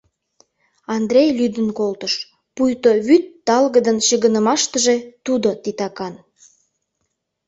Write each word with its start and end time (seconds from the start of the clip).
Андрей 0.95 1.29
лӱдын 1.37 1.67
колтыш, 1.77 2.13
пуйто 2.55 2.91
«вӱд 3.07 3.23
талгыдын 3.47 3.97
чыгынымаштыже» 4.07 4.95
тудо 5.25 5.49
титакан. 5.63 6.13